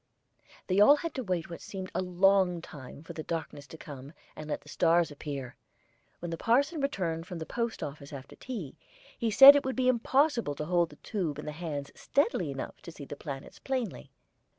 They 0.65 0.79
all 0.79 0.95
had 0.95 1.13
to 1.13 1.23
wait 1.23 1.47
what 1.51 1.61
seemed 1.61 1.91
a 1.93 2.01
long 2.01 2.59
time 2.59 3.03
for 3.03 3.13
the 3.13 3.21
darkness 3.21 3.67
to 3.67 3.77
come, 3.77 4.13
and 4.35 4.49
let 4.49 4.61
the 4.61 4.67
stars 4.67 5.11
appear. 5.11 5.55
When 6.17 6.31
the 6.31 6.39
parson 6.39 6.81
returned 6.81 7.27
from 7.27 7.37
the 7.37 7.45
post 7.45 7.83
office 7.83 8.11
after 8.11 8.35
tea, 8.35 8.79
he 9.15 9.29
said 9.29 9.55
it 9.55 9.63
would 9.63 9.75
be 9.75 9.87
impossible 9.87 10.55
to 10.55 10.65
hold 10.65 10.89
the 10.89 10.95
tube 10.95 11.37
in 11.37 11.45
the 11.45 11.51
hands 11.51 11.91
steadily 11.93 12.49
enough 12.49 12.81
to 12.81 12.91
see 12.91 13.05
the 13.05 13.15
planets 13.15 13.59
plainly. 13.59 14.09